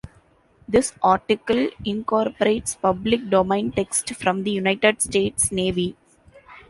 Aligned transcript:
This 0.67 0.95
article 1.03 1.69
incorporates 1.85 2.73
public 2.73 3.29
domain 3.29 3.71
text 3.71 4.15
from 4.15 4.41
the 4.43 4.49
United 4.49 4.99
States 4.99 5.51
Navy. 5.51 5.95